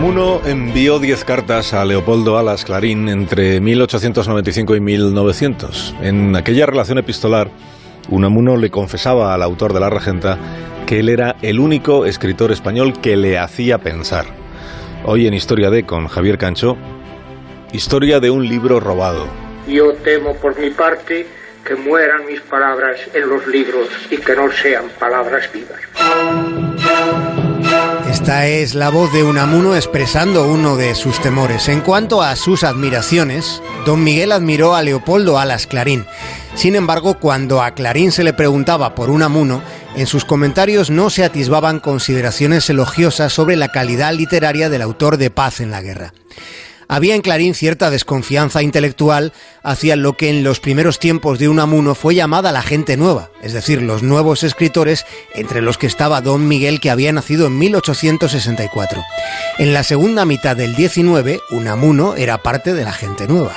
[0.00, 5.94] Unamuno envió 10 cartas a Leopoldo Alas Clarín entre 1895 y 1900.
[6.00, 7.50] En aquella relación epistolar,
[8.08, 10.38] Unamuno le confesaba al autor de La Regenta
[10.86, 14.24] que él era el único escritor español que le hacía pensar.
[15.04, 16.78] Hoy en Historia de con Javier Cancho,
[17.74, 19.26] historia de un libro robado.
[19.68, 21.26] Yo temo por mi parte
[21.62, 25.89] que mueran mis palabras en los libros y que no sean palabras vivas.
[28.20, 31.70] Esta es la voz de Unamuno expresando uno de sus temores.
[31.70, 36.04] En cuanto a sus admiraciones, don Miguel admiró a Leopoldo Alas Clarín.
[36.54, 39.62] Sin embargo, cuando a Clarín se le preguntaba por Unamuno,
[39.96, 45.30] en sus comentarios no se atisbaban consideraciones elogiosas sobre la calidad literaria del autor de
[45.30, 46.12] Paz en la Guerra
[46.90, 51.94] había en Clarín cierta desconfianza intelectual hacia lo que en los primeros tiempos de Unamuno
[51.94, 56.48] fue llamada la gente nueva, es decir, los nuevos escritores, entre los que estaba Don
[56.48, 59.04] Miguel, que había nacido en 1864.
[59.58, 63.54] En la segunda mitad del 19, Unamuno era parte de la gente nueva.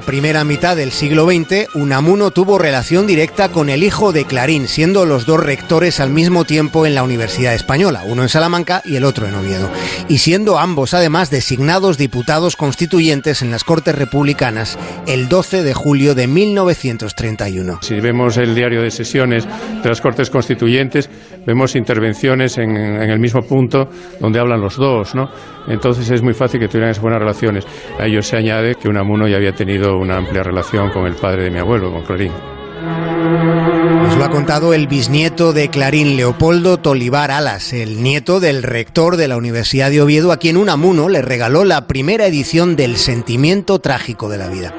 [0.00, 5.06] Primera mitad del siglo XX, Unamuno tuvo relación directa con el hijo de Clarín, siendo
[5.06, 9.04] los dos rectores al mismo tiempo en la Universidad Española, uno en Salamanca y el
[9.04, 9.70] otro en Oviedo,
[10.08, 16.14] y siendo ambos además designados diputados constituyentes en las Cortes Republicanas el 12 de julio
[16.14, 17.78] de 1931.
[17.82, 19.46] Si vemos el diario de sesiones
[19.82, 21.10] de las Cortes Constituyentes,
[21.46, 23.88] vemos intervenciones en, en el mismo punto
[24.20, 25.28] donde hablan los dos, ¿no?
[25.68, 27.66] Entonces es muy fácil que tuvieran esas buenas relaciones.
[27.98, 31.44] A ello se añade que Unamuno ya había tenido una amplia relación con el padre
[31.44, 32.32] de mi abuelo, con Clarín.
[32.80, 39.16] Nos lo ha contado el bisnieto de Clarín, Leopoldo Tolivar Alas, el nieto del rector
[39.16, 43.80] de la Universidad de Oviedo, a quien Unamuno le regaló la primera edición del Sentimiento
[43.80, 44.74] Trágico de la Vida.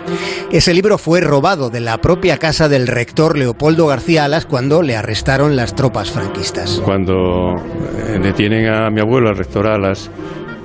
[0.51, 4.95] Ese libro fue robado de la propia casa del rector Leopoldo García Alas cuando le
[4.95, 6.81] arrestaron las tropas franquistas.
[6.83, 10.09] Cuando eh, detienen a mi abuelo, al rector Alas,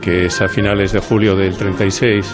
[0.00, 2.26] que es a finales de julio del 36,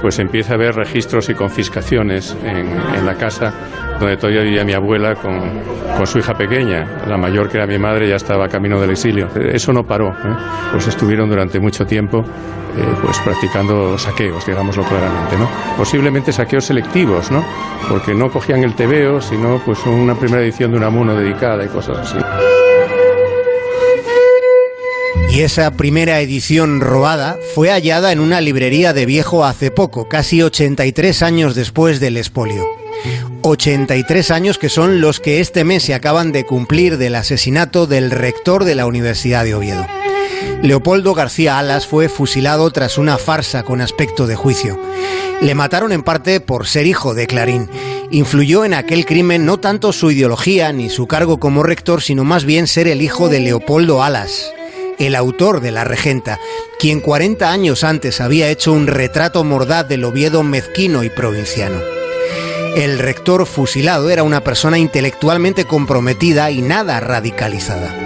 [0.00, 3.52] pues empieza a haber registros y confiscaciones en, la casa
[3.98, 7.04] donde todavía vivía mi abuela con, su hija pequeña.
[7.06, 9.28] La mayor, que era mi madre, ya estaba camino del exilio.
[9.34, 10.08] Eso no paró.
[10.08, 10.36] ¿eh?
[10.72, 15.36] Pues estuvieron durante mucho tiempo eh, pues practicando saqueos, digámoslo claramente.
[15.36, 15.48] ¿no?
[15.76, 17.44] Posiblemente saqueos selectivos, ¿no?
[17.88, 21.68] porque no cogían el tebeo, sino pues una primera edición de una muno dedicada y
[21.68, 22.18] cosas así.
[25.32, 30.42] Y esa primera edición robada fue hallada en una librería de viejo hace poco, casi
[30.42, 32.66] 83 años después del expolio.
[33.42, 38.10] 83 años que son los que este mes se acaban de cumplir del asesinato del
[38.10, 39.86] rector de la Universidad de Oviedo.
[40.62, 44.80] Leopoldo García Alas fue fusilado tras una farsa con aspecto de juicio.
[45.40, 47.70] Le mataron en parte por ser hijo de Clarín.
[48.10, 52.44] Influyó en aquel crimen no tanto su ideología ni su cargo como rector, sino más
[52.44, 54.52] bien ser el hijo de Leopoldo Alas,
[55.00, 56.38] el autor de La Regenta,
[56.78, 61.80] quien 40 años antes había hecho un retrato mordaz del Oviedo mezquino y provinciano.
[62.76, 67.96] El rector fusilado era una persona intelectualmente comprometida y nada radicalizada.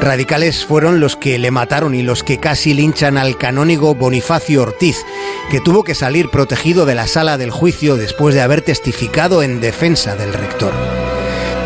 [0.00, 4.96] Radicales fueron los que le mataron y los que casi linchan al canónigo Bonifacio Ortiz,
[5.50, 9.60] que tuvo que salir protegido de la sala del juicio después de haber testificado en
[9.60, 10.72] defensa del rector.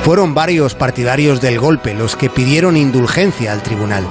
[0.05, 4.07] Fueron varios partidarios del golpe los que pidieron indulgencia al tribunal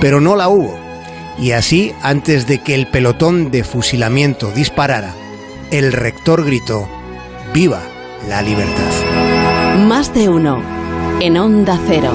[0.00, 0.78] pero no la hubo.
[1.38, 5.14] Y así, antes de que el pelotón de fusilamiento disparara,
[5.70, 6.88] el rector gritó,
[7.54, 7.80] ¡Viva
[8.28, 9.78] la libertad!
[9.86, 10.60] Más de uno,
[11.20, 12.12] en onda cero.